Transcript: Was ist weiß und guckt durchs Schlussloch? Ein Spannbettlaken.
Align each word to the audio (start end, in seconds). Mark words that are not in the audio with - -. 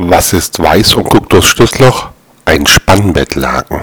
Was 0.00 0.32
ist 0.32 0.60
weiß 0.60 0.94
und 0.94 1.10
guckt 1.10 1.32
durchs 1.32 1.48
Schlussloch? 1.48 2.10
Ein 2.44 2.68
Spannbettlaken. 2.68 3.80